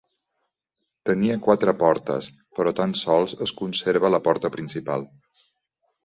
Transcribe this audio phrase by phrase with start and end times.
[1.09, 5.05] Tenia quatre portes, però tan sols es conserva la porta principal.